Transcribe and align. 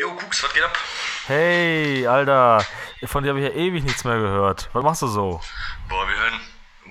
Jo, 0.00 0.14
Kuks, 0.14 0.44
was 0.44 0.54
geht 0.54 0.62
ab? 0.62 0.78
Hey, 1.26 2.06
Alter, 2.06 2.64
von 3.06 3.24
dir 3.24 3.30
habe 3.30 3.40
ich 3.40 3.46
ja 3.46 3.52
ewig 3.52 3.82
nichts 3.82 4.04
mehr 4.04 4.16
gehört. 4.16 4.70
Was 4.72 4.84
machst 4.84 5.02
du 5.02 5.08
so? 5.08 5.40
Boah, 5.88 6.06
wir 6.06 6.16
hören. 6.16 6.40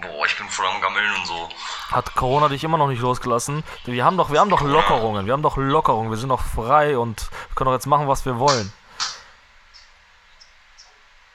Boah, 0.02 0.26
ich 0.26 0.38
bin 0.38 0.50
voll 0.50 0.66
am 0.66 0.82
Gammeln 0.82 1.16
und 1.16 1.26
so. 1.26 1.48
Hat 1.90 2.14
Corona 2.16 2.50
dich 2.50 2.66
immer 2.66 2.78
noch 2.78 2.90
nicht 2.90 3.02
losgelassen? 3.02 3.64
Wir 3.86 4.04
haben 4.04 4.18
doch, 4.18 4.30
wir 4.30 4.42
haben 4.42 4.50
doch 4.50 4.60
Lockerungen, 4.60 5.26
wir 5.26 5.32
haben 5.32 5.42
doch 5.42 5.56
Lockerungen, 5.56 6.12
wir 6.12 6.18
sind 6.18 6.28
doch 6.28 6.42
frei 6.42 6.98
und 6.98 7.30
können 7.56 7.68
doch 7.68 7.74
jetzt 7.76 7.88
machen, 7.88 8.10
was 8.10 8.26
wir 8.26 8.40
wollen. 8.40 8.74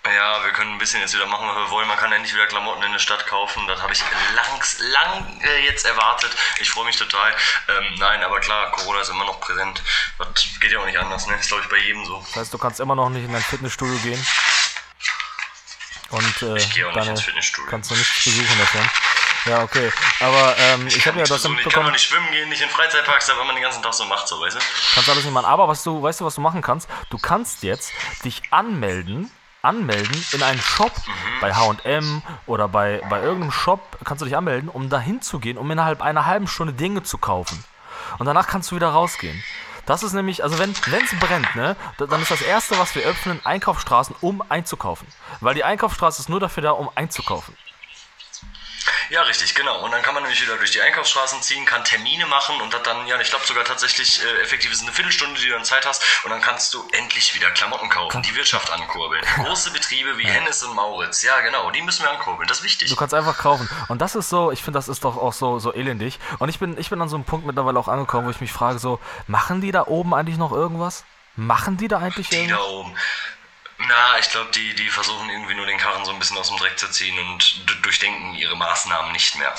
Ja, 0.04 0.41
wir 0.52 0.58
können 0.58 0.72
ein 0.72 0.78
bisschen 0.78 1.00
jetzt 1.00 1.14
wieder 1.14 1.26
machen, 1.26 1.48
was 1.48 1.56
wir 1.56 1.70
wollen. 1.70 1.88
Man 1.88 1.96
kann 1.96 2.12
endlich 2.12 2.34
wieder 2.34 2.46
Klamotten 2.46 2.82
in 2.82 2.92
der 2.92 2.98
Stadt 2.98 3.26
kaufen. 3.26 3.66
Das 3.66 3.80
habe 3.80 3.94
ich 3.94 4.02
langs, 4.36 4.78
lang 4.80 5.40
äh, 5.40 5.64
jetzt 5.64 5.86
erwartet. 5.86 6.30
Ich 6.60 6.68
freue 6.68 6.84
mich 6.84 6.96
total. 6.96 7.34
Ähm, 7.68 7.94
nein, 7.98 8.22
aber 8.22 8.38
klar, 8.40 8.70
Corona 8.72 9.00
ist 9.00 9.08
immer 9.08 9.24
noch 9.24 9.40
präsent. 9.40 9.82
Das 10.18 10.28
geht 10.60 10.70
ja 10.72 10.78
auch 10.78 10.84
nicht 10.84 10.98
anders, 10.98 11.26
ne? 11.26 11.36
Ist, 11.36 11.48
glaube 11.48 11.62
ich, 11.62 11.70
bei 11.70 11.78
jedem 11.78 12.04
so. 12.04 12.18
Das 12.28 12.36
heißt, 12.36 12.54
du 12.54 12.58
kannst 12.58 12.80
immer 12.80 12.94
noch 12.94 13.08
nicht 13.08 13.24
in 13.24 13.32
dein 13.32 13.42
Fitnessstudio 13.42 13.96
gehen. 14.00 14.26
Und 16.10 16.42
äh, 16.42 16.56
Ich 16.58 16.70
gehe 16.74 16.86
auch 16.86 16.94
nicht 16.94 17.08
ins 17.08 17.22
Fitnessstudio. 17.22 17.70
kannst 17.70 17.90
du 17.90 17.94
nichts 17.94 18.22
besuchen 18.24 18.58
davon. 18.58 18.90
Ja, 19.46 19.62
okay. 19.62 19.90
Aber 20.20 20.54
ähm, 20.58 20.86
ich 20.86 21.06
habe 21.06 21.18
ja 21.18 21.24
das 21.24 21.42
so, 21.42 21.48
nicht, 21.48 21.56
kann 21.62 21.64
mitbekommen. 21.64 21.86
man 21.86 21.92
nicht 21.94 22.04
schwimmen 22.04 22.30
gehen, 22.30 22.48
nicht 22.50 22.60
in 22.62 22.68
Freizeitparks, 22.68 23.26
da, 23.26 23.38
wenn 23.38 23.46
man 23.46 23.56
den 23.56 23.62
ganzen 23.62 23.82
Tag 23.82 23.94
so 23.94 24.04
macht, 24.04 24.28
so, 24.28 24.38
weißt 24.38 24.56
du? 24.56 24.60
Kannst 24.94 25.08
alles 25.08 25.24
nicht 25.24 25.32
machen. 25.32 25.46
Aber 25.46 25.66
was 25.66 25.82
du, 25.82 26.00
weißt 26.00 26.20
du, 26.20 26.26
was 26.26 26.34
du 26.34 26.42
machen 26.42 26.60
kannst? 26.60 26.88
Du 27.10 27.16
kannst 27.18 27.62
jetzt 27.62 27.90
dich 28.24 28.42
anmelden, 28.50 29.32
anmelden 29.62 30.24
in 30.32 30.42
einen 30.42 30.60
Shop 30.60 30.92
bei 31.40 31.54
H&M 31.54 32.22
oder 32.46 32.68
bei, 32.68 33.00
bei 33.08 33.20
irgendeinem 33.22 33.52
Shop 33.52 33.98
kannst 34.04 34.20
du 34.20 34.26
dich 34.26 34.36
anmelden, 34.36 34.68
um 34.68 34.90
dahin 34.90 35.22
zu 35.22 35.38
gehen, 35.38 35.56
um 35.58 35.70
innerhalb 35.70 36.02
einer 36.02 36.26
halben 36.26 36.46
Stunde 36.48 36.72
Dinge 36.72 37.02
zu 37.02 37.18
kaufen. 37.18 37.62
Und 38.18 38.26
danach 38.26 38.46
kannst 38.48 38.70
du 38.70 38.76
wieder 38.76 38.88
rausgehen. 38.90 39.42
Das 39.86 40.02
ist 40.02 40.12
nämlich, 40.12 40.44
also 40.44 40.58
wenn 40.58 40.70
es 40.70 40.80
brennt, 41.18 41.56
ne, 41.56 41.76
da- 41.98 42.06
dann 42.06 42.22
ist 42.22 42.30
das 42.30 42.42
erste, 42.42 42.78
was 42.78 42.94
wir 42.94 43.02
öffnen, 43.02 43.40
Einkaufsstraßen, 43.44 44.14
um 44.20 44.42
einzukaufen. 44.48 45.08
Weil 45.40 45.54
die 45.54 45.64
Einkaufsstraße 45.64 46.20
ist 46.22 46.28
nur 46.28 46.38
dafür 46.40 46.62
da, 46.62 46.70
um 46.72 46.88
einzukaufen. 46.94 47.56
Ja, 49.12 49.20
richtig, 49.24 49.54
genau. 49.54 49.84
Und 49.84 49.90
dann 49.90 50.00
kann 50.00 50.14
man 50.14 50.22
nämlich 50.22 50.40
wieder 50.40 50.56
durch 50.56 50.70
die 50.70 50.80
Einkaufsstraßen 50.80 51.42
ziehen, 51.42 51.66
kann 51.66 51.84
Termine 51.84 52.24
machen 52.24 52.58
und 52.62 52.74
hat 52.74 52.86
dann, 52.86 53.06
ja, 53.06 53.20
ich 53.20 53.28
glaube 53.28 53.44
sogar 53.44 53.62
tatsächlich 53.62 54.24
äh, 54.24 54.40
effektiv 54.40 54.72
ist 54.72 54.80
eine 54.80 54.90
Viertelstunde, 54.90 55.38
die 55.38 55.48
du 55.48 55.52
dann 55.52 55.66
Zeit 55.66 55.84
hast 55.84 56.02
und 56.24 56.30
dann 56.30 56.40
kannst 56.40 56.72
du 56.72 56.82
endlich 56.92 57.34
wieder 57.34 57.50
Klamotten 57.50 57.90
kaufen, 57.90 58.22
die 58.22 58.34
Wirtschaft 58.34 58.70
ankurbeln. 58.70 59.22
Große 59.44 59.70
Betriebe 59.72 60.16
wie 60.16 60.24
Hennes 60.24 60.62
und 60.62 60.74
Mauritz, 60.74 61.22
ja 61.22 61.38
genau, 61.42 61.70
die 61.70 61.82
müssen 61.82 62.04
wir 62.04 62.10
ankurbeln, 62.10 62.48
das 62.48 62.60
ist 62.60 62.64
wichtig. 62.64 62.88
Du 62.88 62.96
kannst 62.96 63.12
einfach 63.12 63.36
kaufen. 63.36 63.68
Und 63.88 64.00
das 64.00 64.14
ist 64.14 64.30
so, 64.30 64.50
ich 64.50 64.62
finde, 64.62 64.78
das 64.78 64.88
ist 64.88 65.04
doch 65.04 65.18
auch 65.18 65.34
so, 65.34 65.58
so 65.58 65.74
elendig. 65.74 66.18
Und 66.38 66.48
ich 66.48 66.58
bin, 66.58 66.78
ich 66.78 66.88
bin 66.88 66.98
an 67.02 67.10
so 67.10 67.16
einem 67.16 67.26
Punkt 67.26 67.44
mittlerweile 67.44 67.78
auch 67.78 67.88
angekommen, 67.88 68.26
wo 68.26 68.30
ich 68.30 68.40
mich 68.40 68.50
frage, 68.50 68.78
so, 68.78 68.98
machen 69.26 69.60
die 69.60 69.72
da 69.72 69.88
oben 69.88 70.14
eigentlich 70.14 70.38
noch 70.38 70.52
irgendwas? 70.52 71.04
Machen 71.36 71.76
die 71.76 71.88
da 71.88 71.98
eigentlich 71.98 72.30
Die 72.30 72.36
irgendwas? 72.36 72.60
da 72.60 72.64
oben. 72.64 72.96
Na, 73.88 74.18
ich 74.18 74.30
glaube, 74.30 74.50
die, 74.52 74.74
die 74.74 74.88
versuchen 74.88 75.28
irgendwie 75.28 75.54
nur 75.54 75.66
den 75.66 75.78
Karren 75.78 76.04
so 76.04 76.12
ein 76.12 76.18
bisschen 76.18 76.38
aus 76.38 76.48
dem 76.48 76.58
Dreck 76.58 76.78
zu 76.78 76.88
ziehen 76.90 77.18
und 77.18 77.64
durchdenken 77.82 78.34
ihre 78.34 78.56
Maßnahmen 78.56 79.12
nicht 79.12 79.36
mehr. 79.36 79.52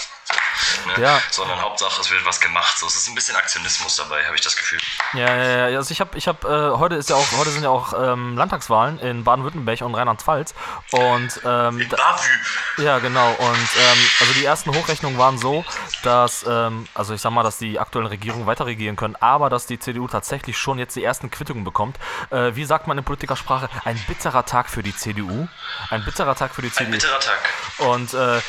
Ne? 0.85 1.01
Ja. 1.01 1.21
Sondern 1.31 1.61
Hauptsache, 1.61 1.99
es 1.99 2.09
wird 2.09 2.25
was 2.25 2.39
gemacht. 2.39 2.77
So, 2.77 2.87
es 2.87 2.95
ist 2.95 3.07
ein 3.07 3.15
bisschen 3.15 3.35
Aktionismus 3.35 3.95
dabei, 3.95 4.25
habe 4.25 4.35
ich 4.35 4.41
das 4.41 4.55
Gefühl. 4.55 4.79
Ja, 5.13 5.35
ja, 5.35 5.69
ja. 5.69 5.77
Also 5.77 5.91
ich 5.91 5.99
habe, 5.99 6.17
ich 6.17 6.27
habe, 6.27 6.47
äh, 6.47 6.77
heute 6.77 6.95
ist 6.95 7.09
ja 7.09 7.15
auch, 7.15 7.31
heute 7.37 7.51
sind 7.51 7.63
ja 7.63 7.69
auch 7.69 7.93
ähm, 7.93 8.37
Landtagswahlen 8.37 8.99
in 8.99 9.23
Baden-Württemberg 9.23 9.81
und 9.81 9.95
Rheinland-Pfalz. 9.95 10.53
Und 10.91 11.41
ähm, 11.43 11.81
In 11.81 11.89
Bavü. 11.89 12.29
Ja, 12.77 12.99
genau. 12.99 13.29
Und 13.31 13.69
ähm, 13.77 14.09
also 14.19 14.33
die 14.33 14.45
ersten 14.45 14.73
Hochrechnungen 14.73 15.17
waren 15.17 15.37
so, 15.37 15.65
dass, 16.03 16.45
ähm, 16.47 16.87
also 16.93 17.13
ich 17.13 17.21
sag 17.21 17.31
mal, 17.31 17.43
dass 17.43 17.57
die 17.57 17.79
aktuellen 17.79 18.07
Regierungen 18.07 18.45
weiter 18.45 18.65
regieren 18.65 18.95
können, 18.95 19.15
aber 19.15 19.49
dass 19.49 19.65
die 19.65 19.79
CDU 19.79 20.07
tatsächlich 20.07 20.57
schon 20.57 20.77
jetzt 20.77 20.95
die 20.95 21.03
ersten 21.03 21.31
Quittungen 21.31 21.63
bekommt. 21.63 21.97
Äh, 22.29 22.55
wie 22.55 22.65
sagt 22.65 22.87
man 22.87 22.97
in 22.97 23.03
Politikersprache? 23.03 23.69
Ein 23.85 23.97
bitterer 24.07 24.45
Tag 24.45 24.69
für 24.69 24.83
die 24.83 24.95
CDU. 24.95 25.47
Ein 25.89 26.03
bitterer 26.03 26.35
Tag 26.35 26.53
für 26.53 26.61
die 26.61 26.67
Ein 26.67 26.73
CDU. 26.73 26.91
bitterer 26.91 27.19
Tag. 27.19 27.39
Und 27.79 28.13
äh, 28.13 28.39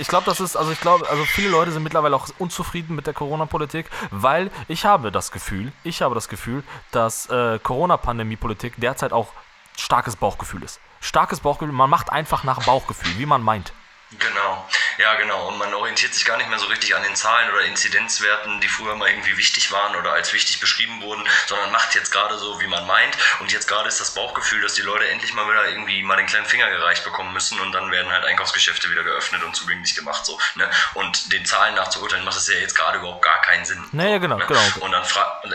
ich 0.00 0.08
glaube, 0.08 0.24
das 0.26 0.40
ist, 0.40 0.56
also 0.56 0.70
ich 0.70 0.80
glaube, 0.80 1.08
also 1.10 1.24
viele 1.24 1.48
Leute 1.48 1.72
sind 1.72 1.82
mittlerweile 1.82 2.16
auch 2.16 2.28
unzufrieden 2.38 2.94
mit 2.96 3.06
der 3.06 3.14
Corona-Politik, 3.14 3.90
weil 4.10 4.50
ich 4.68 4.84
habe 4.84 5.12
das 5.12 5.32
Gefühl, 5.32 5.72
ich 5.84 6.02
habe 6.02 6.14
das 6.14 6.28
Gefühl, 6.28 6.62
dass 6.92 7.28
äh, 7.28 7.58
Corona-Pandemie-Politik 7.58 8.74
derzeit 8.76 9.12
auch 9.12 9.28
starkes 9.76 10.16
Bauchgefühl 10.16 10.62
ist. 10.62 10.80
Starkes 11.00 11.40
Bauchgefühl, 11.40 11.74
man 11.74 11.90
macht 11.90 12.10
einfach 12.10 12.44
nach 12.44 12.64
Bauchgefühl, 12.64 13.18
wie 13.18 13.26
man 13.26 13.42
meint. 13.42 13.72
Genau, 14.18 14.68
ja 14.98 15.14
genau. 15.14 15.48
Und 15.48 15.58
man 15.58 15.72
orientiert 15.72 16.14
sich 16.14 16.24
gar 16.24 16.36
nicht 16.36 16.48
mehr 16.48 16.58
so 16.58 16.66
richtig 16.66 16.94
an 16.94 17.02
den 17.02 17.16
Zahlen 17.16 17.50
oder 17.50 17.62
Inzidenzwerten, 17.62 18.60
die 18.60 18.68
früher 18.68 18.94
mal 18.94 19.08
irgendwie 19.08 19.36
wichtig 19.36 19.72
waren 19.72 19.96
oder 19.96 20.12
als 20.12 20.32
wichtig 20.32 20.60
beschrieben 20.60 21.00
wurden, 21.00 21.26
sondern 21.46 21.72
macht 21.72 21.94
jetzt 21.94 22.10
gerade 22.10 22.38
so, 22.38 22.60
wie 22.60 22.66
man 22.66 22.86
meint. 22.86 23.16
Und 23.40 23.52
jetzt 23.52 23.68
gerade 23.68 23.88
ist 23.88 24.00
das 24.00 24.14
Bauchgefühl, 24.14 24.60
dass 24.60 24.74
die 24.74 24.82
Leute 24.82 25.08
endlich 25.08 25.32
mal 25.32 25.48
wieder 25.48 25.66
irgendwie 25.66 26.02
mal 26.02 26.16
den 26.16 26.26
kleinen 26.26 26.46
Finger 26.46 26.68
gereicht 26.70 27.04
bekommen 27.04 27.32
müssen 27.32 27.58
und 27.60 27.72
dann 27.72 27.90
werden 27.90 28.12
halt 28.12 28.24
Einkaufsgeschäfte 28.24 28.90
wieder 28.90 29.02
geöffnet 29.02 29.42
und 29.44 29.56
zugänglich 29.56 29.94
gemacht. 29.94 30.26
So, 30.26 30.38
ne? 30.56 30.68
Und 30.94 31.32
den 31.32 31.46
Zahlen 31.46 31.74
nach 31.74 31.88
zu 31.88 32.02
urteilen, 32.02 32.24
macht 32.24 32.36
es 32.36 32.48
ja 32.48 32.56
jetzt 32.56 32.76
gerade 32.76 32.98
überhaupt 32.98 33.22
gar 33.22 33.40
keinen 33.40 33.64
Sinn. 33.64 33.82
Nee, 33.92 34.10
ja, 34.10 34.18
genau, 34.18 34.36
ne? 34.36 34.46
genau. 34.46 34.60
Und 34.80 34.92
dann, 34.92 35.04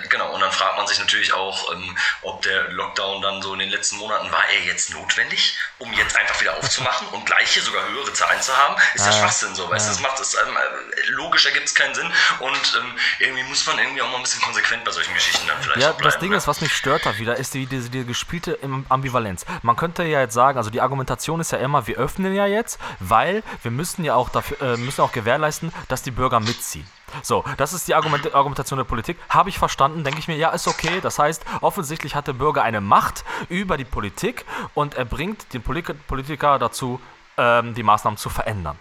genau, 0.09 0.33
und 0.33 0.41
dann 0.41 0.51
fragt 0.51 0.77
man 0.77 0.87
sich 0.87 0.99
natürlich 0.99 1.33
auch, 1.33 1.71
ähm, 1.73 1.97
ob 2.23 2.41
der 2.41 2.69
Lockdown 2.69 3.21
dann 3.21 3.41
so 3.41 3.53
in 3.53 3.59
den 3.59 3.69
letzten 3.69 3.97
Monaten 3.97 4.31
war 4.31 4.49
er 4.49 4.61
jetzt 4.61 4.89
notwendig, 4.89 5.57
um 5.77 5.93
jetzt 5.93 6.17
einfach 6.17 6.41
wieder 6.41 6.57
aufzumachen 6.57 7.07
und 7.09 7.25
gleiche, 7.25 7.61
sogar 7.61 7.87
höhere 7.87 8.13
Zahlen 8.13 8.41
zu 8.41 8.46
haben. 8.55 8.75
Ist 8.93 9.05
ja, 9.05 9.11
Ja. 9.11 9.17
Schwachsinn 9.19 9.55
so, 9.55 9.69
weißt 9.69 9.87
du, 9.87 9.91
das 9.91 10.01
macht 10.01 10.19
es 10.19 10.33
ähm, 10.35 10.39
äh, 10.55 11.11
logisch 11.11 11.45
ergibt 11.45 11.65
es 11.67 11.75
keinen 11.75 11.95
Sinn 11.95 12.07
und 12.39 12.79
ähm, 12.81 12.91
irgendwie 13.19 13.43
muss 13.43 13.65
man 13.65 13.79
irgendwie 13.79 14.01
auch 14.01 14.09
mal 14.09 14.17
ein 14.17 14.23
bisschen 14.23 14.41
konsequent 14.41 14.83
bei 14.83 14.91
solchen 14.91 15.13
Geschichten 15.13 15.47
dann 15.47 15.57
vielleicht 15.61 15.81
Ja, 15.81 15.91
bleiben. 15.91 16.03
das 16.03 16.19
Ding 16.19 16.29
ne? 16.31 16.37
ist, 16.37 16.47
was 16.47 16.61
mich 16.61 16.75
stört 16.75 17.05
da 17.05 17.17
wieder, 17.17 17.35
ist 17.37 17.53
die, 17.53 17.65
diese 17.65 17.89
die 17.89 18.05
gespielte 18.05 18.51
Im- 18.53 18.85
Ambivalenz. 18.89 19.45
Man 19.63 19.75
könnte 19.75 20.03
ja 20.03 20.19
jetzt 20.21 20.33
sagen, 20.33 20.57
also 20.57 20.69
die 20.69 20.81
Argumentation 20.81 21.39
ist 21.39 21.51
ja 21.51 21.57
immer, 21.57 21.87
wir 21.87 21.97
öffnen 21.97 22.33
ja 22.35 22.45
jetzt, 22.45 22.79
weil 22.99 23.43
wir 23.63 23.71
müssen 23.71 24.03
ja 24.05 24.15
auch 24.15 24.29
dafür, 24.29 24.61
äh, 24.61 24.77
müssen 24.77 25.01
auch 25.01 25.11
gewährleisten, 25.11 25.73
dass 25.87 26.01
die 26.03 26.11
Bürger 26.11 26.39
mitziehen. 26.39 26.87
So, 27.23 27.45
das 27.55 27.71
ist 27.71 27.87
die 27.87 27.95
Argument 27.95 28.33
Argumentation 28.35 28.77
der 28.77 28.83
Politik. 28.83 29.17
Habe 29.29 29.49
ich 29.49 29.57
verstanden, 29.57 30.03
denke 30.03 30.19
ich 30.19 30.27
mir, 30.27 30.35
ja, 30.35 30.49
ist 30.49 30.67
okay. 30.67 30.99
Das 31.01 31.17
heißt, 31.17 31.41
offensichtlich 31.61 32.15
hat 32.15 32.27
der 32.27 32.33
Bürger 32.33 32.63
eine 32.63 32.81
Macht 32.81 33.23
über 33.47 33.77
die 33.77 33.85
Politik 33.85 34.43
und 34.73 34.95
er 34.95 35.05
bringt 35.05 35.53
den 35.53 35.61
Polit 35.63 35.85
Politiker 36.07 36.59
dazu, 36.59 36.99
ähm, 37.37 37.73
die 37.73 37.83
Maßnahmen 37.83 38.17
zu 38.17 38.29
verändern. 38.29 38.77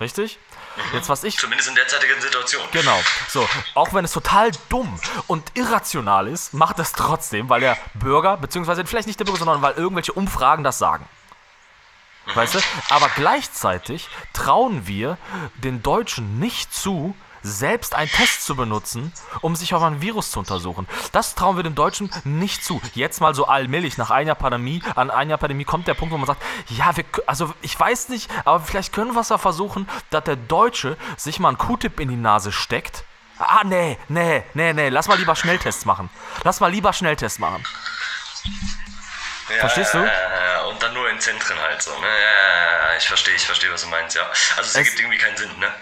Richtig? 0.00 0.38
Jetzt, 0.92 1.08
was 1.08 1.24
ich 1.24 1.36
Zumindest 1.36 1.68
in 1.70 1.74
derzeitigen 1.74 2.20
Situation. 2.20 2.62
Genau. 2.70 2.98
So, 3.28 3.48
auch 3.74 3.92
wenn 3.94 4.04
es 4.04 4.12
total 4.12 4.52
dumm 4.68 4.98
und 5.26 5.50
irrational 5.54 6.28
ist, 6.28 6.54
macht 6.54 6.78
es 6.78 6.92
trotzdem, 6.92 7.48
weil 7.48 7.60
der 7.60 7.76
Bürger, 7.94 8.36
beziehungsweise 8.36 8.84
vielleicht 8.86 9.08
nicht 9.08 9.18
der 9.18 9.24
Bürger, 9.24 9.40
sondern 9.40 9.60
weil 9.60 9.74
irgendwelche 9.74 10.12
Umfragen 10.12 10.62
das 10.62 10.78
sagen. 10.78 11.08
Weißt 12.34 12.54
du? 12.54 12.58
Aber 12.90 13.08
gleichzeitig 13.16 14.08
trauen 14.32 14.86
wir 14.86 15.18
den 15.56 15.82
Deutschen 15.82 16.38
nicht 16.38 16.72
zu, 16.72 17.16
selbst 17.42 17.94
einen 17.94 18.10
Test 18.10 18.44
zu 18.44 18.56
benutzen, 18.56 19.12
um 19.40 19.56
sich 19.56 19.74
auf 19.74 19.82
ein 19.82 20.00
Virus 20.00 20.30
zu 20.30 20.38
untersuchen. 20.38 20.86
Das 21.12 21.34
trauen 21.34 21.56
wir 21.56 21.62
dem 21.62 21.74
Deutschen 21.74 22.10
nicht 22.24 22.64
zu. 22.64 22.80
Jetzt 22.94 23.20
mal 23.20 23.34
so 23.34 23.46
allmählich, 23.46 23.98
nach 23.98 24.10
einer 24.10 24.34
Pandemie, 24.34 24.82
an 24.94 25.10
einer 25.10 25.36
Pandemie 25.36 25.64
kommt 25.64 25.86
der 25.86 25.94
Punkt, 25.94 26.12
wo 26.12 26.18
man 26.18 26.26
sagt, 26.26 26.42
ja, 26.68 26.96
wir, 26.96 27.04
also 27.26 27.52
ich 27.62 27.78
weiß 27.78 28.08
nicht, 28.08 28.30
aber 28.44 28.60
vielleicht 28.60 28.92
können 28.92 29.14
wir 29.14 29.20
es 29.20 29.28
ja 29.28 29.38
versuchen, 29.38 29.88
dass 30.10 30.24
der 30.24 30.36
Deutsche 30.36 30.96
sich 31.16 31.38
mal 31.38 31.48
einen 31.48 31.58
Q-Tip 31.58 32.00
in 32.00 32.08
die 32.08 32.16
Nase 32.16 32.52
steckt. 32.52 33.04
Ah, 33.38 33.62
nee, 33.64 33.96
nee, 34.08 34.42
nee, 34.54 34.72
nee, 34.72 34.88
lass 34.88 35.06
mal 35.06 35.16
lieber 35.16 35.36
Schnelltests 35.36 35.84
machen. 35.84 36.10
Lass 36.42 36.58
mal 36.60 36.70
lieber 36.70 36.92
Schnelltests 36.92 37.38
machen. 37.38 37.64
Ja, 39.48 39.60
Verstehst 39.60 39.94
du? 39.94 39.98
Ja, 39.98 40.04
ja, 40.04 40.52
ja. 40.52 40.60
und 40.64 40.82
dann 40.82 40.92
nur 40.92 41.08
in 41.08 41.18
Zentren 41.20 41.58
halt 41.58 41.80
so. 41.80 41.90
Ne? 41.98 42.06
Ja, 42.06 42.12
ja, 42.12 42.90
ja, 42.90 42.96
ich 42.98 43.06
verstehe, 43.06 43.34
ich 43.34 43.46
verstehe, 43.46 43.72
was 43.72 43.82
du 43.82 43.88
meinst, 43.88 44.14
ja. 44.16 44.22
Also 44.56 44.68
es, 44.70 44.74
ergibt 44.74 45.00
irgendwie 45.00 45.18
keinen 45.18 45.36
Sinn, 45.36 45.50
ne? 45.58 45.72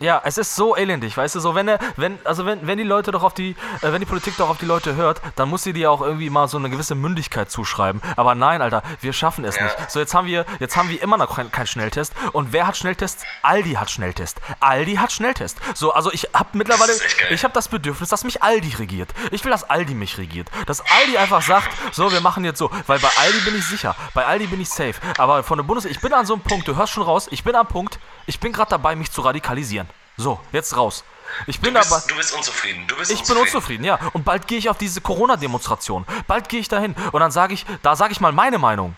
Ja, 0.00 0.20
es 0.24 0.38
ist 0.38 0.56
so 0.56 0.74
elendig, 0.74 1.16
weißt 1.16 1.36
du, 1.36 1.40
so 1.40 1.54
wenn 1.54 1.68
er, 1.68 1.78
wenn, 1.96 2.18
also 2.24 2.44
wenn, 2.44 2.66
wenn 2.66 2.78
die 2.78 2.84
Leute 2.84 3.12
doch 3.12 3.22
auf 3.22 3.32
die, 3.32 3.50
äh, 3.80 3.92
wenn 3.92 4.00
die 4.00 4.06
Politik 4.06 4.36
doch 4.36 4.50
auf 4.50 4.58
die 4.58 4.66
Leute 4.66 4.96
hört, 4.96 5.22
dann 5.36 5.48
muss 5.48 5.62
sie 5.62 5.72
dir 5.72 5.88
auch 5.90 6.00
irgendwie 6.02 6.30
mal 6.30 6.48
so 6.48 6.58
eine 6.58 6.68
gewisse 6.68 6.96
Mündigkeit 6.96 7.48
zuschreiben. 7.48 8.02
Aber 8.16 8.34
nein, 8.34 8.60
Alter, 8.60 8.82
wir 9.00 9.12
schaffen 9.12 9.44
es 9.44 9.54
Ja. 9.56 9.62
nicht. 9.64 9.90
So, 9.92 10.00
jetzt 10.00 10.12
haben 10.12 10.26
wir, 10.26 10.46
jetzt 10.58 10.76
haben 10.76 10.88
wir 10.90 11.00
immer 11.00 11.16
noch 11.16 11.36
keinen 11.36 11.52
kein 11.52 11.68
Schnelltest. 11.68 12.12
Und 12.32 12.52
wer 12.52 12.66
hat 12.66 12.76
Schnelltests? 12.76 13.22
Aldi 13.42 13.74
hat 13.74 13.88
Schnelltest. 13.88 14.40
Aldi 14.58 14.96
hat 14.96 15.12
Schnelltest. 15.12 15.58
So, 15.74 15.92
also 15.92 16.10
ich 16.12 16.28
hab 16.34 16.56
mittlerweile, 16.56 16.92
ich 17.30 17.44
habe 17.44 17.54
das 17.54 17.68
Bedürfnis, 17.68 18.08
dass 18.08 18.24
mich 18.24 18.42
Aldi 18.42 18.74
regiert. 18.78 19.10
Ich 19.30 19.44
will, 19.44 19.52
dass 19.52 19.62
Aldi 19.70 19.94
mich 19.94 20.18
regiert. 20.18 20.50
Dass 20.66 20.80
Aldi 20.80 21.18
einfach 21.18 21.40
sagt, 21.40 21.68
so, 21.92 22.10
wir 22.10 22.20
machen 22.20 22.44
jetzt 22.44 22.58
so, 22.58 22.68
weil 22.88 22.98
bei 22.98 23.10
Aldi 23.16 23.38
bin 23.44 23.56
ich 23.56 23.64
sicher, 23.64 23.94
bei 24.12 24.26
Aldi 24.26 24.48
bin 24.48 24.60
ich 24.60 24.68
safe. 24.70 24.94
Aber 25.18 25.44
von 25.44 25.56
der 25.56 25.62
Bundes, 25.64 25.84
ich 25.84 26.00
bin 26.00 26.12
an 26.12 26.26
so 26.26 26.34
einem 26.34 26.42
Punkt, 26.42 26.66
du 26.66 26.74
hörst 26.74 26.92
schon 26.92 27.04
raus, 27.04 27.28
ich 27.30 27.44
bin 27.44 27.54
am 27.54 27.68
Punkt, 27.68 27.93
ich 28.26 28.40
bin 28.40 28.52
gerade 28.52 28.70
dabei, 28.70 28.96
mich 28.96 29.10
zu 29.10 29.20
radikalisieren. 29.20 29.88
So, 30.16 30.40
jetzt 30.52 30.76
raus. 30.76 31.04
Ich 31.46 31.60
bin 31.60 31.74
Du 31.74 31.80
bist, 31.80 31.90
dabei. 31.90 32.02
du 32.08 32.16
bist 32.16 32.32
unzufrieden. 32.34 32.84
Du 32.86 32.96
bist 32.96 33.10
Ich 33.10 33.22
bin 33.24 33.36
unzufrieden, 33.36 33.84
ja. 33.84 33.98
Und 34.12 34.24
bald 34.24 34.46
gehe 34.46 34.58
ich 34.58 34.68
auf 34.70 34.78
diese 34.78 35.00
Corona-Demonstration. 35.00 36.06
Bald 36.26 36.48
gehe 36.48 36.60
ich 36.60 36.68
dahin. 36.68 36.94
Und 37.12 37.20
dann 37.20 37.30
sage 37.32 37.54
ich, 37.54 37.66
da 37.82 37.96
sage 37.96 38.12
ich 38.12 38.20
mal 38.20 38.32
meine 38.32 38.58
Meinung. 38.58 38.94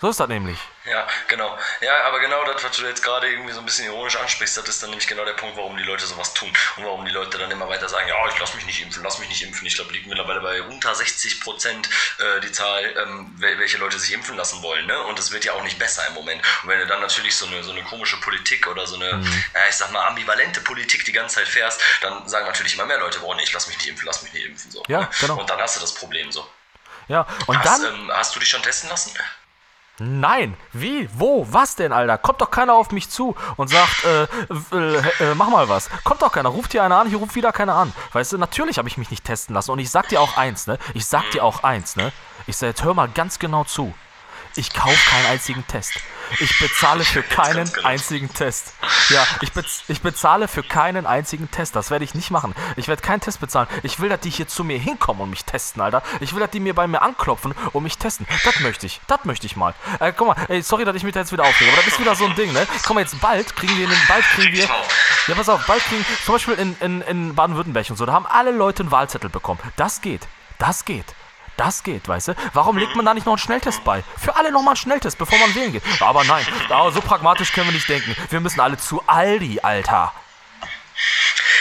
So 0.00 0.08
ist 0.08 0.18
das 0.18 0.28
nämlich. 0.28 0.58
Ja, 0.86 1.06
genau. 1.28 1.58
Ja, 1.82 2.04
aber 2.04 2.20
genau 2.20 2.42
das, 2.44 2.64
was 2.64 2.74
du 2.74 2.86
jetzt 2.86 3.02
gerade 3.02 3.30
irgendwie 3.30 3.52
so 3.52 3.58
ein 3.58 3.66
bisschen 3.66 3.84
ironisch 3.84 4.16
ansprichst, 4.16 4.56
das 4.56 4.66
ist 4.66 4.82
dann 4.82 4.88
nämlich 4.88 5.06
genau 5.06 5.26
der 5.26 5.34
Punkt, 5.34 5.58
warum 5.58 5.76
die 5.76 5.82
Leute 5.82 6.06
sowas 6.06 6.32
tun 6.32 6.50
und 6.76 6.84
warum 6.84 7.04
die 7.04 7.10
Leute 7.10 7.36
dann 7.36 7.50
immer 7.50 7.68
weiter 7.68 7.86
sagen, 7.86 8.08
ja, 8.08 8.16
ich 8.28 8.38
lass 8.38 8.54
mich 8.54 8.64
nicht 8.64 8.80
impfen, 8.80 9.02
lass 9.02 9.18
mich 9.18 9.28
nicht 9.28 9.42
impfen. 9.42 9.66
Ich 9.66 9.74
glaube, 9.74 9.92
liegt 9.92 10.06
mittlerweile 10.06 10.40
bei 10.40 10.62
unter 10.62 10.94
60 10.94 11.42
Prozent 11.42 11.90
äh, 12.18 12.40
die 12.40 12.50
Zahl, 12.50 12.82
ähm, 12.96 13.30
welche 13.36 13.76
Leute 13.76 13.98
sich 13.98 14.12
impfen 14.12 14.36
lassen 14.36 14.62
wollen. 14.62 14.86
Ne? 14.86 14.98
Und 15.02 15.18
es 15.18 15.32
wird 15.32 15.44
ja 15.44 15.52
auch 15.52 15.62
nicht 15.62 15.78
besser 15.78 16.06
im 16.08 16.14
Moment. 16.14 16.42
Und 16.62 16.70
wenn 16.70 16.78
du 16.78 16.86
dann 16.86 17.02
natürlich 17.02 17.36
so 17.36 17.46
eine, 17.46 17.62
so 17.62 17.72
eine 17.72 17.82
komische 17.82 18.18
Politik 18.20 18.66
oder 18.68 18.86
so 18.86 18.94
eine, 18.94 19.18
mhm. 19.18 19.44
ja, 19.54 19.60
ich 19.68 19.76
sag 19.76 19.92
mal, 19.92 20.06
ambivalente 20.06 20.62
Politik 20.62 21.04
die 21.04 21.12
ganze 21.12 21.36
Zeit 21.36 21.48
fährst, 21.48 21.78
dann 22.00 22.26
sagen 22.26 22.46
natürlich 22.46 22.72
immer 22.72 22.86
mehr 22.86 22.98
Leute, 22.98 23.18
boah, 23.20 23.34
nee, 23.34 23.42
ich 23.42 23.52
lass 23.52 23.66
mich 23.66 23.76
nicht 23.76 23.88
impfen, 23.88 24.06
lass 24.06 24.22
mich 24.22 24.32
nicht 24.32 24.46
impfen. 24.46 24.70
So, 24.70 24.82
ja, 24.88 25.00
ne? 25.00 25.08
genau. 25.20 25.38
Und 25.38 25.50
dann 25.50 25.60
hast 25.60 25.76
du 25.76 25.80
das 25.80 25.92
Problem 25.92 26.32
so. 26.32 26.48
Ja, 27.08 27.26
und 27.46 27.58
hast, 27.58 27.82
dann. 27.82 27.94
Ähm, 27.94 28.10
hast 28.14 28.34
du 28.34 28.40
dich 28.40 28.48
schon 28.48 28.62
testen 28.62 28.88
lassen? 28.88 29.12
Nein, 30.02 30.56
wie, 30.72 31.10
wo, 31.12 31.46
was 31.50 31.76
denn, 31.76 31.92
Alter? 31.92 32.16
Kommt 32.16 32.40
doch 32.40 32.50
keiner 32.50 32.72
auf 32.72 32.90
mich 32.90 33.10
zu 33.10 33.34
und 33.56 33.68
sagt, 33.68 34.04
äh, 34.06 34.22
äh, 34.74 34.96
äh, 34.96 35.34
mach 35.34 35.50
mal 35.50 35.68
was. 35.68 35.90
Kommt 36.04 36.22
doch 36.22 36.32
keiner, 36.32 36.48
ruft 36.48 36.72
hier 36.72 36.82
einer 36.82 36.98
an, 36.98 37.06
hier 37.06 37.18
ruft 37.18 37.34
wieder 37.34 37.52
keiner 37.52 37.74
an. 37.74 37.92
Weißt 38.12 38.32
du, 38.32 38.38
natürlich 38.38 38.78
habe 38.78 38.88
ich 38.88 38.96
mich 38.96 39.10
nicht 39.10 39.24
testen 39.24 39.54
lassen 39.54 39.70
und 39.72 39.78
ich 39.78 39.90
sag 39.90 40.08
dir 40.08 40.22
auch 40.22 40.38
eins, 40.38 40.66
ne? 40.66 40.78
Ich 40.94 41.04
sag 41.04 41.30
dir 41.32 41.44
auch 41.44 41.64
eins, 41.64 41.96
ne? 41.96 42.12
Ich 42.46 42.56
sag, 42.56 42.68
jetzt 42.68 42.82
hör 42.82 42.94
mal 42.94 43.08
ganz 43.08 43.38
genau 43.38 43.64
zu. 43.64 43.92
Ich 44.60 44.74
kaufe 44.74 45.08
keinen 45.08 45.24
einzigen 45.24 45.66
Test. 45.66 45.94
Ich 46.38 46.58
bezahle 46.58 47.02
für 47.02 47.22
keinen 47.22 47.66
einzigen 47.82 48.30
Test. 48.30 48.74
Ja, 49.08 49.26
ich, 49.40 49.52
bez 49.52 49.84
ich 49.88 50.02
bezahle 50.02 50.48
für 50.48 50.62
keinen 50.62 51.06
einzigen 51.06 51.50
Test. 51.50 51.76
Das 51.76 51.90
werde 51.90 52.04
ich 52.04 52.14
nicht 52.14 52.30
machen. 52.30 52.54
Ich 52.76 52.86
werde 52.86 53.00
keinen 53.00 53.22
Test 53.22 53.40
bezahlen. 53.40 53.68
Ich 53.82 54.00
will, 54.00 54.10
dass 54.10 54.20
die 54.20 54.28
hier 54.28 54.48
zu 54.48 54.62
mir 54.62 54.78
hinkommen 54.78 55.22
und 55.22 55.30
mich 55.30 55.46
testen, 55.46 55.80
Alter. 55.80 56.02
Ich 56.20 56.34
will, 56.34 56.40
dass 56.40 56.50
die 56.50 56.60
mir 56.60 56.74
bei 56.74 56.86
mir 56.86 57.00
anklopfen 57.00 57.54
und 57.72 57.82
mich 57.82 57.96
testen. 57.96 58.26
Das 58.44 58.60
möchte 58.60 58.84
ich. 58.84 59.00
Das 59.06 59.24
möchte 59.24 59.46
ich 59.46 59.56
mal. 59.56 59.74
Äh, 59.98 60.12
guck 60.14 60.26
mal, 60.26 60.36
ey, 60.48 60.60
sorry, 60.60 60.84
dass 60.84 60.94
ich 60.94 61.04
mich 61.04 61.14
da 61.14 61.20
jetzt 61.20 61.32
wieder 61.32 61.44
aufrege, 61.44 61.72
aber 61.72 61.80
das 61.80 61.94
ist 61.94 61.98
wieder 61.98 62.14
so 62.14 62.26
ein 62.26 62.34
Ding, 62.34 62.52
ne? 62.52 62.66
Guck 62.84 62.94
mal, 62.94 63.00
jetzt 63.00 63.18
bald 63.18 63.56
kriegen 63.56 63.78
wir, 63.78 63.88
einen, 63.88 64.02
bald 64.08 64.24
kriegen 64.26 64.52
wir, 64.52 64.68
ja, 65.26 65.34
pass 65.34 65.48
auf, 65.48 65.64
bald 65.64 65.82
kriegen, 65.84 66.04
zum 66.26 66.34
Beispiel 66.34 66.54
in, 66.56 66.76
in, 66.80 67.00
in 67.00 67.34
Baden-Württemberg 67.34 67.88
und 67.88 67.96
so, 67.96 68.04
da 68.04 68.12
haben 68.12 68.26
alle 68.26 68.50
Leute 68.50 68.82
einen 68.82 68.92
Wahlzettel 68.92 69.30
bekommen. 69.30 69.58
Das 69.76 70.02
geht. 70.02 70.28
Das 70.58 70.84
geht. 70.84 71.06
Das 71.60 71.82
geht, 71.82 72.08
weißt 72.08 72.28
du? 72.28 72.34
Warum 72.54 72.78
legt 72.78 72.96
man 72.96 73.04
da 73.04 73.12
nicht 73.12 73.26
noch 73.26 73.34
einen 73.34 73.38
Schnelltest 73.38 73.84
bei? 73.84 74.02
Für 74.16 74.34
alle 74.34 74.50
nochmal 74.50 74.72
einen 74.72 74.76
Schnelltest, 74.76 75.18
bevor 75.18 75.38
man 75.38 75.54
wählen 75.54 75.72
geht. 75.72 75.82
Aber 76.00 76.24
nein, 76.24 76.46
so 76.90 77.02
pragmatisch 77.02 77.52
können 77.52 77.66
wir 77.66 77.74
nicht 77.74 77.86
denken. 77.86 78.16
Wir 78.30 78.40
müssen 78.40 78.60
alle 78.60 78.78
zu 78.78 79.02
Aldi, 79.06 79.60
Alter. 79.60 80.14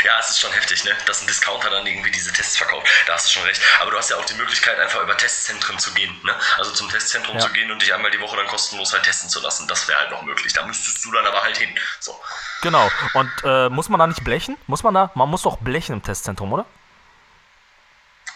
Ja, 0.05 0.13
es 0.17 0.29
ist 0.29 0.39
schon 0.39 0.53
heftig, 0.53 0.85
ne? 0.85 0.95
Dass 1.05 1.21
ein 1.21 1.27
Discounter 1.27 1.69
dann 1.69 1.85
irgendwie 1.85 2.11
diese 2.11 2.31
Tests 2.31 2.55
verkauft. 2.55 2.87
Da 3.07 3.15
hast 3.15 3.27
du 3.27 3.31
schon 3.33 3.43
recht. 3.43 3.61
Aber 3.81 3.91
du 3.91 3.97
hast 3.97 4.09
ja 4.09 4.15
auch 4.15 4.23
die 4.23 4.35
Möglichkeit, 4.35 4.79
einfach 4.79 5.01
über 5.01 5.17
Testzentren 5.17 5.77
zu 5.77 5.91
gehen, 5.91 6.15
ne? 6.23 6.33
Also 6.57 6.71
zum 6.71 6.87
Testzentrum 6.89 7.35
ja. 7.35 7.41
zu 7.41 7.49
gehen 7.49 7.69
und 7.69 7.81
dich 7.81 7.93
einmal 7.93 8.09
die 8.09 8.21
Woche 8.21 8.37
dann 8.37 8.47
kostenlos 8.47 8.93
halt 8.93 9.03
testen 9.03 9.29
zu 9.29 9.41
lassen. 9.41 9.67
Das 9.67 9.85
wäre 9.89 9.99
halt 9.99 10.11
noch 10.11 10.21
möglich. 10.21 10.53
Da 10.53 10.65
müsstest 10.65 11.03
du 11.03 11.11
dann 11.11 11.25
aber 11.25 11.41
halt 11.41 11.57
hin. 11.57 11.77
So. 11.99 12.17
Genau. 12.61 12.89
Und 13.15 13.31
äh, 13.43 13.67
muss 13.67 13.89
man 13.89 13.99
da 13.99 14.07
nicht 14.07 14.23
blechen? 14.23 14.55
Muss 14.67 14.83
man 14.83 14.93
da? 14.93 15.11
Man 15.15 15.27
muss 15.27 15.41
doch 15.41 15.57
blechen 15.57 15.91
im 15.91 16.03
Testzentrum, 16.03 16.53
oder? 16.53 16.65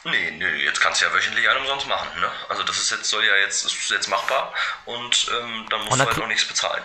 Nee, 0.06 0.32
nee, 0.32 0.64
jetzt 0.64 0.82
kannst 0.82 1.02
du 1.02 1.06
ja 1.06 1.14
wöchentlich 1.14 1.48
einen 1.50 1.62
umsonst 1.62 1.88
machen, 1.88 2.20
ne? 2.20 2.30
Also 2.50 2.64
das 2.64 2.78
ist 2.78 2.92
jetzt, 2.92 3.10
soll 3.10 3.24
ja 3.24 3.36
jetzt, 3.38 3.66
ist 3.66 3.90
jetzt 3.90 4.10
machbar 4.10 4.54
und 4.86 5.32
ähm, 5.32 5.66
dann 5.70 5.80
musst 5.82 5.94
und 5.94 6.00
du 6.00 6.06
halt 6.06 6.18
noch 6.18 6.28
nichts 6.28 6.46
bezahlen. 6.46 6.84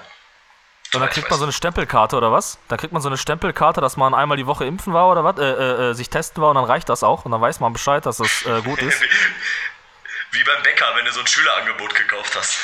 Und 0.94 1.00
dann 1.00 1.10
kriegt 1.10 1.28
man 1.28 1.38
so 1.38 1.44
eine 1.44 1.52
Stempelkarte 1.52 2.16
oder 2.16 2.32
was? 2.32 2.58
Da 2.68 2.76
kriegt 2.76 2.92
man 2.92 3.02
so 3.02 3.08
eine 3.08 3.18
Stempelkarte, 3.18 3.80
dass 3.80 3.96
man 3.96 4.14
einmal 4.14 4.38
die 4.38 4.46
Woche 4.46 4.64
impfen 4.64 4.94
war 4.94 5.08
oder 5.10 5.22
was? 5.22 5.36
Äh, 5.38 5.44
äh, 5.44 5.90
äh, 5.90 5.94
sich 5.94 6.08
testen 6.08 6.42
war 6.42 6.50
und 6.50 6.54
dann 6.54 6.64
reicht 6.64 6.88
das 6.88 7.02
auch 7.02 7.24
und 7.24 7.32
dann 7.32 7.40
weiß 7.40 7.60
man 7.60 7.72
Bescheid, 7.72 8.06
dass 8.06 8.18
das 8.18 8.46
äh, 8.46 8.62
gut 8.62 8.80
ist. 8.80 9.02
Wie 10.30 10.44
beim 10.44 10.62
Bäcker, 10.62 10.86
wenn 10.94 11.04
du 11.04 11.12
so 11.12 11.20
ein 11.20 11.26
Schülerangebot 11.26 11.94
gekauft 11.94 12.36
hast. 12.36 12.58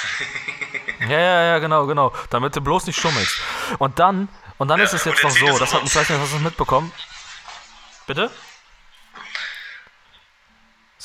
ja, 1.00 1.18
ja, 1.18 1.42
ja, 1.42 1.58
genau, 1.58 1.86
genau. 1.86 2.12
Damit 2.30 2.54
du 2.54 2.60
bloß 2.60 2.86
nicht 2.86 3.00
schummelst. 3.00 3.40
Und 3.78 3.98
dann, 3.98 4.28
und 4.58 4.68
dann 4.68 4.78
ja, 4.78 4.84
ist 4.84 4.92
es 4.92 5.04
jetzt 5.04 5.22
noch 5.22 5.30
so, 5.30 5.58
das 5.58 5.72
hat, 5.74 5.82
ich 5.82 5.94
weiß 5.94 6.08
nicht, 6.08 6.20
hast 6.20 6.32
du 6.32 6.36
das 6.36 6.44
mitbekommen? 6.44 6.92
Bitte? 8.06 8.30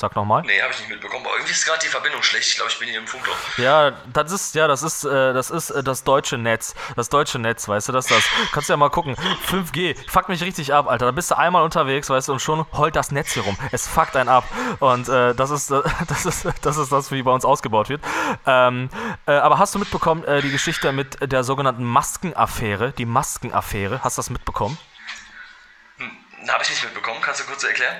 Sag 0.00 0.16
nochmal. 0.16 0.40
Nee, 0.46 0.62
habe 0.62 0.72
ich 0.72 0.78
nicht 0.78 0.88
mitbekommen. 0.88 1.26
Aber 1.26 1.34
irgendwie 1.34 1.52
ist 1.52 1.66
gerade 1.66 1.78
die 1.80 1.88
Verbindung 1.88 2.22
schlecht. 2.22 2.48
Ich 2.48 2.56
glaube, 2.56 2.70
ich 2.70 2.78
bin 2.78 2.88
hier 2.88 3.00
im 3.00 3.06
Funkloch. 3.06 3.36
Ja, 3.58 3.90
das 4.10 4.32
ist, 4.32 4.54
ja, 4.54 4.66
das 4.66 4.82
ist, 4.82 5.04
äh, 5.04 5.34
das 5.34 5.50
ist 5.50 5.68
äh, 5.68 5.82
das 5.82 6.04
deutsche 6.04 6.38
Netz. 6.38 6.74
Das 6.96 7.10
deutsche 7.10 7.38
Netz, 7.38 7.68
weißt 7.68 7.88
du, 7.88 7.92
das 7.92 8.06
das. 8.06 8.24
Kannst 8.50 8.70
du 8.70 8.72
ja 8.72 8.78
mal 8.78 8.88
gucken. 8.88 9.14
5G, 9.50 9.94
fuckt 10.10 10.30
mich 10.30 10.42
richtig 10.42 10.72
ab, 10.72 10.88
Alter. 10.88 11.04
Da 11.04 11.10
bist 11.10 11.30
du 11.30 11.36
einmal 11.36 11.64
unterwegs, 11.64 12.08
weißt 12.08 12.28
du, 12.28 12.32
und 12.32 12.40
schon 12.40 12.64
heult 12.72 12.96
das 12.96 13.10
Netz 13.10 13.34
hier 13.34 13.42
rum. 13.42 13.58
Es 13.72 13.86
fuckt 13.86 14.16
einen 14.16 14.30
ab. 14.30 14.44
Und 14.78 15.06
äh, 15.10 15.34
das 15.34 15.50
ist, 15.50 15.70
das 16.08 16.24
ist, 16.24 16.48
das 16.62 16.78
ist 16.78 16.90
das, 16.90 17.12
wie 17.12 17.22
bei 17.22 17.32
uns 17.32 17.44
ausgebaut 17.44 17.90
wird. 17.90 18.00
Ähm, 18.46 18.88
äh, 19.26 19.32
aber 19.32 19.58
hast 19.58 19.74
du 19.74 19.78
mitbekommen, 19.78 20.24
äh, 20.24 20.40
die 20.40 20.50
Geschichte 20.50 20.92
mit 20.92 21.30
der 21.30 21.44
sogenannten 21.44 21.84
Maskenaffäre? 21.84 22.92
Die 22.92 23.04
Maskenaffäre, 23.04 24.02
hast 24.02 24.16
du 24.16 24.20
das 24.20 24.30
mitbekommen? 24.30 24.78
Hm, 25.98 26.10
habe 26.48 26.62
ich 26.62 26.70
nicht 26.70 26.84
mitbekommen. 26.84 27.20
Kannst 27.20 27.40
du 27.40 27.44
kurz 27.44 27.64
erklären? 27.64 27.96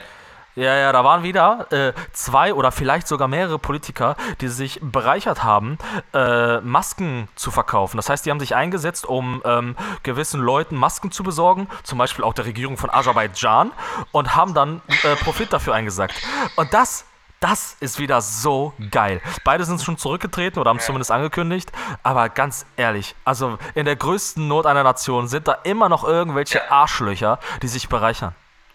Ja, 0.60 0.76
ja, 0.76 0.92
da 0.92 1.04
waren 1.04 1.22
wieder 1.22 1.72
äh, 1.72 1.94
zwei 2.12 2.52
oder 2.52 2.70
vielleicht 2.70 3.08
sogar 3.08 3.28
mehrere 3.28 3.58
Politiker, 3.58 4.14
die 4.42 4.48
sich 4.48 4.78
bereichert 4.82 5.42
haben, 5.42 5.78
äh, 6.12 6.60
Masken 6.60 7.28
zu 7.34 7.50
verkaufen. 7.50 7.96
Das 7.96 8.10
heißt, 8.10 8.26
die 8.26 8.30
haben 8.30 8.40
sich 8.40 8.54
eingesetzt, 8.54 9.06
um 9.06 9.40
ähm, 9.46 9.74
gewissen 10.02 10.38
Leuten 10.38 10.76
Masken 10.76 11.12
zu 11.12 11.22
besorgen, 11.22 11.66
zum 11.82 11.96
Beispiel 11.96 12.26
auch 12.26 12.34
der 12.34 12.44
Regierung 12.44 12.76
von 12.76 12.90
Aserbaidschan, 12.90 13.72
und 14.12 14.36
haben 14.36 14.52
dann 14.52 14.82
äh, 15.02 15.16
Profit 15.16 15.50
dafür 15.50 15.72
eingesagt. 15.72 16.14
Und 16.56 16.74
das 16.74 17.06
das 17.40 17.78
ist 17.80 17.98
wieder 17.98 18.20
so 18.20 18.74
geil. 18.90 19.22
Beide 19.44 19.64
sind 19.64 19.80
schon 19.80 19.96
zurückgetreten 19.96 20.60
oder 20.60 20.68
haben 20.68 20.76
es 20.76 20.84
zumindest 20.84 21.10
angekündigt. 21.10 21.72
Aber 22.02 22.28
ganz 22.28 22.66
ehrlich, 22.76 23.14
also 23.24 23.56
in 23.74 23.86
der 23.86 23.96
größten 23.96 24.46
Not 24.46 24.66
einer 24.66 24.82
Nation 24.82 25.26
sind 25.26 25.48
da 25.48 25.54
immer 25.64 25.88
noch 25.88 26.04
irgendwelche 26.04 26.70
Arschlöcher, 26.70 27.38
die 27.62 27.68
sich 27.68 27.88
bereichern. 27.88 28.34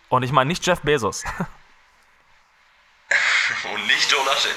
Und 0.09 0.23
ich 0.23 0.31
meine 0.31 0.47
nicht 0.47 0.65
Jeff 0.65 0.81
Bezos. 0.81 1.23
Und 3.73 3.87
nicht 3.87 4.11
Joe 4.11 4.23
Laschet. 4.25 4.55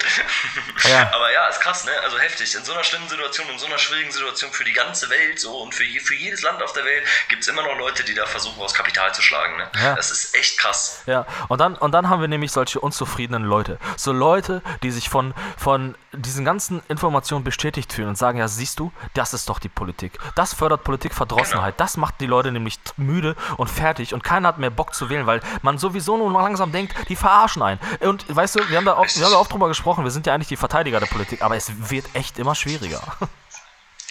Ja. 0.89 1.11
Aber 1.13 1.33
ja, 1.33 1.47
ist 1.49 1.61
krass, 1.61 1.85
ne? 1.85 1.93
Also 2.05 2.19
heftig. 2.19 2.55
In 2.55 2.65
so 2.65 2.73
einer 2.73 2.85
schlimmen 2.85 3.09
Situation, 3.09 3.49
in 3.49 3.59
so 3.59 3.67
einer 3.67 3.79
schwierigen 3.79 4.11
Situation 4.11 4.53
für 4.53 4.65
die 4.65 4.73
ganze 4.73 5.11
Welt 5.11 5.41
so 5.41 5.59
und 5.61 5.75
für, 5.75 5.85
je, 5.85 6.01
für 6.01 6.15
jedes 6.15 6.43
Land 6.43 6.63
auf 6.63 6.73
der 6.73 6.85
Welt 6.85 7.05
gibt 7.29 7.43
es 7.43 7.49
immer 7.49 7.63
noch 7.63 7.77
Leute, 7.77 8.05
die 8.05 8.15
da 8.15 8.27
versuchen, 8.27 8.61
aus 8.61 8.75
Kapital 8.75 9.15
zu 9.15 9.23
schlagen. 9.23 9.57
Ne? 9.57 9.71
Ja. 9.83 9.95
Das 9.95 10.11
ist 10.11 10.35
echt 10.35 10.59
krass. 10.59 11.03
Ja, 11.07 11.27
und 11.49 11.61
dann, 11.61 11.75
und 11.75 11.93
dann 11.93 12.09
haben 12.09 12.21
wir 12.21 12.29
nämlich 12.29 12.53
solche 12.53 12.81
unzufriedenen 12.81 13.45
Leute. 13.45 13.79
So 13.97 14.13
Leute, 14.13 14.63
die 14.83 14.91
sich 14.91 15.09
von, 15.09 15.35
von 15.57 15.97
diesen 16.13 16.45
ganzen 16.45 16.83
Informationen 16.89 17.45
bestätigt 17.45 17.93
fühlen 17.93 18.09
und 18.09 18.17
sagen, 18.17 18.39
ja, 18.39 18.49
siehst 18.49 18.79
du, 18.79 18.93
das 19.15 19.35
ist 19.35 19.49
doch 19.49 19.59
die 19.59 19.69
Politik. 19.69 20.19
Das 20.35 20.55
fördert 20.55 20.85
Politikverdrossenheit. 20.85 21.77
Genau. 21.77 21.85
Das 21.85 21.97
macht 21.97 22.21
die 22.21 22.27
Leute 22.27 22.51
nämlich 22.53 22.79
müde 22.97 23.37
und 23.57 23.69
fertig 23.69 24.15
und 24.15 24.25
keiner 24.25 24.49
hat 24.49 24.59
mehr 24.59 24.71
Bock 24.71 24.95
zu 24.95 25.11
wählen, 25.11 25.27
weil 25.27 25.41
man 25.63 25.79
sowieso 25.79 26.17
nur 26.17 26.33
langsam 26.33 26.73
denkt, 26.73 26.95
die 27.09 27.17
verarschen 27.17 27.63
einen. 27.63 27.81
Und 28.01 28.25
weißt 28.35 28.57
du, 28.57 28.69
wir 28.69 28.77
haben 28.77 28.85
da 28.85 28.95
auch, 28.99 29.07
wir 29.07 29.25
haben 29.25 29.33
da 29.33 29.39
oft 29.39 29.53
drüber 29.53 29.69
gesprochen, 29.69 30.05
wir 30.05 30.11
sind 30.11 30.27
ja 30.27 30.35
eigentlich 30.35 30.49
die 30.49 30.57
Verteidiger 30.57 31.01
der 31.01 31.07
Politik, 31.07 31.43
aber 31.43 31.57
es 31.57 31.91
wird 31.91 32.07
echt 32.15 32.39
immer 32.39 32.55
schwieriger. 32.55 33.01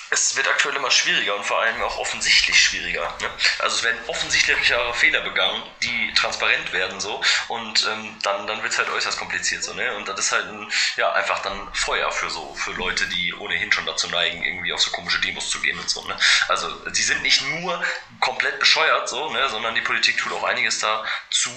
es 0.10 0.36
wird 0.36 0.48
aktuell 0.48 0.76
immer 0.76 0.92
schwieriger 0.92 1.36
und 1.36 1.46
vor 1.46 1.60
allem 1.60 1.82
auch 1.82 1.98
offensichtlich 1.98 2.62
schwieriger. 2.62 3.14
Ne? 3.22 3.30
Also 3.60 3.78
es 3.78 3.84
werden 3.84 4.00
offensichtlichere 4.08 4.94
Fehler 4.94 5.22
begangen, 5.22 5.62
die 5.84 6.14
transparent 6.14 6.72
werden 6.74 7.00
so 7.00 7.22
und 7.50 7.88
ähm, 7.92 8.16
dann, 8.24 8.48
dann 8.48 8.62
wird 8.64 8.72
es 8.72 8.78
halt 8.78 8.90
äußerst 8.90 9.18
kompliziert 9.18 9.64
so, 9.64 9.74
ne? 9.74 9.96
Und 9.96 10.08
das 10.08 10.20
ist 10.20 10.32
halt 10.32 10.48
ein, 10.48 10.68
ja, 10.96 11.12
einfach 11.14 11.40
dann 11.40 11.68
Feuer 11.74 12.12
für 12.12 12.30
so, 12.30 12.54
für 12.56 12.72
Leute, 12.72 13.06
die 13.08 13.34
ohnehin 13.34 13.72
schon 13.72 13.86
dazu 13.86 14.08
neigen, 14.10 14.44
irgendwie 14.44 14.74
auf 14.74 14.82
so 14.82 14.92
komische 14.92 15.20
Demos 15.22 15.50
zu 15.50 15.60
gehen 15.60 15.78
und 15.78 15.90
so, 15.90 16.04
ne? 16.08 16.18
Also 16.48 16.70
die 16.90 17.04
sind 17.04 17.22
nicht 17.22 17.42
nur 17.42 17.82
komplett 18.20 18.60
bescheuert 18.60 19.10
so, 19.10 19.30
ne, 19.32 19.50
sondern 19.50 19.76
die 19.76 19.82
Politik 19.82 20.18
tut 20.18 20.32
auch 20.34 20.44
einiges 20.44 20.80
dazu, 20.80 21.50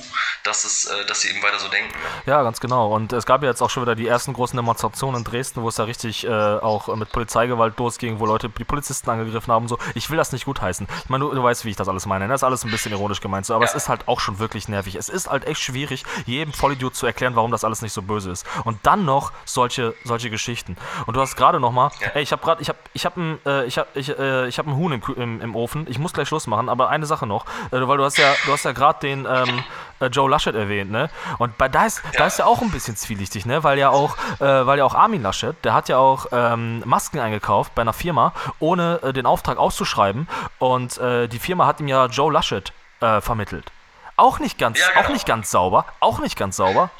dass 0.43 0.65
es, 0.65 0.87
äh, 0.87 1.07
dass 1.07 1.21
sie 1.21 1.31
eben 1.31 1.43
weiter 1.43 1.59
so 1.59 1.69
denken. 1.69 1.93
Ne? 1.93 2.09
Ja, 2.27 2.43
ganz 2.43 2.61
genau. 2.61 2.95
Und 2.95 3.13
es 3.13 3.27
gab 3.27 3.43
ja 3.43 3.49
jetzt 3.49 3.63
auch 3.63 3.71
schon 3.71 3.83
wieder 3.83 3.95
die 3.95 4.07
ersten 4.07 4.33
großen 4.33 4.57
Demonstrationen 4.57 5.19
in 5.19 5.25
Dresden, 5.25 5.63
wo 5.63 5.69
es 5.69 5.77
ja 5.77 5.85
richtig 5.85 6.27
äh, 6.27 6.31
auch 6.31 6.95
mit 6.95 7.11
Polizeigewalt 7.13 7.79
losging, 7.79 8.19
wo 8.21 8.27
Leute 8.27 8.40
Leute, 8.43 8.59
die 8.59 8.65
Polizisten 8.65 9.11
angegriffen 9.11 9.53
haben. 9.53 9.69
So, 9.69 9.79
ich 9.95 10.09
will 10.11 10.17
das 10.17 10.33
nicht 10.33 10.45
gutheißen. 10.45 10.87
Ich 11.05 11.11
meine, 11.11 11.25
du, 11.25 11.35
du 11.35 11.43
weißt, 11.43 11.65
wie 11.65 11.71
ich 11.71 11.77
das 11.77 11.89
alles 11.89 12.07
meine. 12.07 12.27
Ne? 12.27 12.33
Das 12.33 12.41
ist 12.41 12.45
alles 12.45 12.65
ein 12.65 12.71
bisschen 12.71 12.93
ironisch 12.93 13.21
gemeint, 13.21 13.47
so, 13.47 13.55
aber 13.55 13.65
ja. 13.65 13.71
es 13.71 13.75
ist 13.77 13.89
halt 13.89 14.09
auch 14.09 14.21
schon 14.21 14.39
wirklich 14.39 14.69
nervig. 14.69 14.95
Es 14.95 15.09
ist 15.09 15.31
halt 15.31 15.47
echt 15.47 15.61
schwierig, 15.61 16.05
jedem 16.27 16.53
Vollidiot 16.53 16.95
zu 16.95 17.07
erklären, 17.07 17.37
warum 17.37 17.51
das 17.51 17.65
alles 17.65 17.83
nicht 17.83 17.93
so 17.93 18.03
böse 18.03 18.31
ist. 18.31 18.47
Und 18.65 18.79
dann 18.85 19.05
noch 19.05 19.33
solche, 19.45 19.95
solche 20.05 20.31
Geschichten. 20.31 20.77
Und 21.07 21.17
du 21.17 21.21
hast 21.21 21.37
gerade 21.37 21.61
noch 21.61 21.73
mal, 21.73 21.91
ja. 22.01 22.09
ey, 22.15 22.23
ich 22.23 22.33
habe 22.33 22.43
gerade, 22.43 22.63
ich 22.63 22.69
habe, 22.69 22.79
ich 22.93 23.05
habe 23.05 23.21
ein, 23.21 23.39
äh, 23.47 23.65
ich 23.67 23.79
habe, 23.79 23.89
ich, 23.95 24.09
äh, 24.19 24.49
ich 24.49 24.59
habe 24.59 24.71
ein 24.71 24.77
Huhn 24.77 24.93
im, 24.93 25.03
im, 25.17 25.41
im, 25.41 25.57
Ofen. 25.57 25.87
Ich 25.89 25.99
muss 25.99 26.13
gleich 26.13 26.29
Schluss 26.29 26.47
machen, 26.47 26.69
aber 26.69 26.89
eine 26.89 27.07
Sache 27.07 27.27
noch, 27.27 27.45
äh, 27.71 27.87
weil 27.87 27.99
du 27.99 28.05
hast 28.05 28.19
ja, 28.19 28.33
du 28.47 28.53
hast 28.53 28.65
ja 28.65 28.73
gerade 28.73 29.01
den 29.01 29.27
ähm, 29.29 29.29
äh, 29.29 29.63
Joe 30.07 30.29
Laschet 30.31 30.55
erwähnt, 30.55 30.91
ne? 30.91 31.11
Und 31.39 31.57
bei 31.59 31.69
da 31.69 31.87
ist, 31.87 32.03
ja. 32.13 32.19
da 32.19 32.27
ist 32.27 32.39
ja 32.39 32.47
auch 32.47 32.63
ein 32.63 32.71
bisschen 32.71 32.97
zwielichtig, 32.97 33.47
ne? 33.47 33.63
Weil 33.65 33.79
ja 33.79 33.91
auch, 33.91 34.17
äh, 34.41 34.67
weil 34.67 34.79
ja 34.79 34.85
auch 34.85 34.95
Armin 34.95 35.23
Laschet, 35.23 35.55
der 35.65 35.75
hat 35.75 35.89
ja 35.89 35.99
auch 35.99 36.27
ähm, 36.33 36.83
Masken 36.87 37.19
eingekauft 37.19 37.75
bei 37.75 37.83
einer 37.83 37.93
Firma, 37.93 38.33
ohne 38.59 39.01
äh, 39.03 39.13
den 39.13 39.27
Auftrag 39.27 39.59
auszuschreiben. 39.59 40.29
Und 40.59 40.99
äh, 40.99 41.29
die 41.29 41.39
Firma 41.39 41.67
hat 41.67 41.81
ihm 41.81 41.89
ja 41.89 42.07
Joe 42.07 42.33
Laschet 42.33 42.73
äh, 43.01 43.21
vermittelt. 43.21 43.71
Auch 44.17 44.39
nicht 44.39 44.59
ganz, 44.59 44.79
ja, 44.79 44.89
genau. 44.89 45.01
auch 45.01 45.09
nicht 45.09 45.27
ganz 45.27 45.51
sauber, 45.51 45.87
auch 46.01 46.19
nicht 46.21 46.37
ganz 46.37 46.57
sauber. 46.57 46.91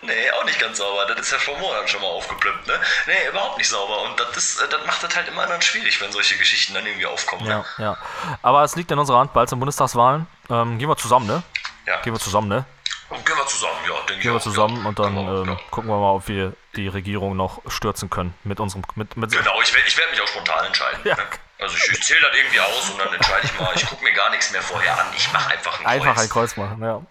Nee, 0.00 0.12
auch 0.38 0.44
nicht 0.44 0.60
ganz 0.60 0.78
sauber. 0.78 1.06
Das 1.06 1.18
ist 1.18 1.32
ja 1.32 1.38
vor 1.38 1.58
Monaten 1.58 1.88
schon 1.88 2.00
mal 2.00 2.06
aufgeplümpt, 2.06 2.68
ne? 2.68 2.74
Nee, 3.06 3.28
überhaupt 3.30 3.58
nicht 3.58 3.68
sauber. 3.68 4.02
Und 4.02 4.20
das, 4.20 4.36
ist, 4.36 4.60
äh, 4.60 4.68
das 4.68 4.86
macht 4.86 5.02
das 5.02 5.16
halt 5.16 5.26
immer 5.26 5.44
dann 5.46 5.60
schwierig, 5.60 6.00
wenn 6.00 6.12
solche 6.12 6.36
Geschichten 6.36 6.74
dann 6.74 6.86
irgendwie 6.86 7.06
aufkommen. 7.06 7.46
Ja, 7.46 7.58
Ne? 7.58 7.64
ja. 7.78 7.96
Aber 8.42 8.62
es 8.62 8.76
liegt 8.76 8.90
in 8.92 8.98
unserer 8.98 9.18
Hand, 9.18 9.32
bald 9.32 9.48
sind 9.48 9.58
Bundestagswahlen. 9.58 10.26
Ähm, 10.50 10.78
gehen 10.78 10.88
wir 10.88 10.96
zusammen, 10.96 11.26
ne? 11.26 11.42
Ja. 11.88 12.00
Gehen 12.02 12.12
wir 12.12 12.20
zusammen, 12.20 12.48
ne? 12.48 12.64
Und 13.08 13.24
gehen 13.24 13.36
wir 13.36 13.46
zusammen, 13.46 13.78
ja, 13.88 13.94
denke 14.00 14.14
ich 14.16 14.20
Gehen 14.20 14.34
wir 14.34 14.40
zusammen 14.40 14.82
ja. 14.82 14.88
und 14.88 14.98
dann 14.98 15.14
wir 15.14 15.22
auch, 15.22 15.42
ähm, 15.42 15.48
ja. 15.48 15.60
gucken 15.70 15.88
wir 15.88 15.96
mal, 15.96 16.12
ob 16.12 16.28
wir 16.28 16.52
die 16.76 16.88
Regierung 16.88 17.34
noch 17.34 17.62
stürzen 17.66 18.10
können 18.10 18.34
mit 18.44 18.60
unserem 18.60 18.82
mit, 18.96 19.16
mit 19.16 19.30
Genau, 19.30 19.62
ich 19.62 19.72
werde 19.72 19.88
ich 19.88 19.96
werd 19.96 20.10
mich 20.10 20.20
auch 20.20 20.26
spontan 20.26 20.66
entscheiden. 20.66 21.00
Ja. 21.04 21.16
Ne? 21.16 21.22
Also 21.60 21.74
ich, 21.76 21.90
ich 21.90 22.04
zähle 22.04 22.20
das 22.20 22.36
irgendwie 22.36 22.60
aus 22.60 22.90
und 22.90 22.98
dann 23.00 23.12
entscheide 23.12 23.46
ich 23.46 23.58
mal. 23.58 23.72
Ich 23.74 23.86
gucke 23.86 24.04
mir 24.04 24.12
gar 24.12 24.30
nichts 24.30 24.52
mehr 24.52 24.62
vorher 24.62 24.92
an. 25.00 25.06
Ich 25.16 25.32
mache 25.32 25.50
einfach 25.50 25.80
ein 25.80 25.86
einfach 25.86 26.14
Kreuz. 26.14 26.24
ein 26.24 26.28
Kreuz 26.28 26.56
machen. 26.56 26.82
Ja, 26.82 27.02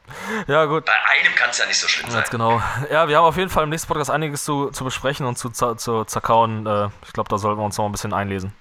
ja 0.47 0.65
gut. 0.65 0.85
Bei 0.85 0.93
einem 0.93 1.35
kann 1.35 1.49
es 1.49 1.57
ja 1.57 1.65
nicht 1.65 1.79
so 1.79 1.87
schlimm 1.87 2.09
sein. 2.09 2.19
Ganz 2.21 2.29
genau. 2.29 2.61
Ja, 2.91 3.09
wir 3.09 3.17
haben 3.17 3.25
auf 3.25 3.35
jeden 3.35 3.49
Fall 3.49 3.63
im 3.63 3.69
nächsten 3.69 3.87
Podcast 3.87 4.11
einiges 4.11 4.45
zu, 4.45 4.69
zu 4.69 4.85
besprechen 4.85 5.25
und 5.25 5.37
zu, 5.37 5.49
zu 5.49 6.05
zerkauen. 6.05 6.65
Äh, 6.65 6.89
ich 7.05 7.11
glaube, 7.11 7.29
da 7.29 7.37
sollten 7.39 7.59
wir 7.59 7.65
uns 7.65 7.77
noch 7.77 7.85
ein 7.85 7.91
bisschen 7.91 8.13
einlesen. 8.13 8.55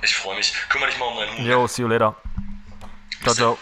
Ich 0.00 0.16
freue 0.16 0.36
mich. 0.36 0.54
Kümmere 0.70 0.88
dich 0.88 0.98
mal 0.98 1.06
um 1.06 1.16
deinen 1.16 1.36
Hund. 1.36 1.46
Yo, 1.46 1.66
see 1.66 1.82
you 1.82 1.88
later. 1.88 2.14
Ciao, 3.22 3.34
ciao. 3.34 3.58